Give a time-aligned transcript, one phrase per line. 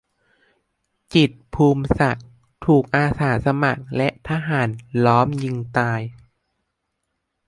[1.13, 2.27] จิตร ภูมิศักดิ์
[2.65, 4.67] ถูกอาสาสมัครและทหาร
[5.05, 6.01] ล้อมยิงตาย